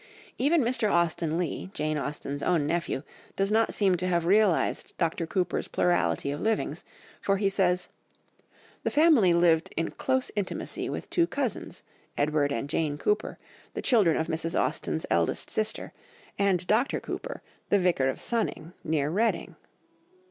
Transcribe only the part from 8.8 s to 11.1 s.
"The family lived in close intimacy with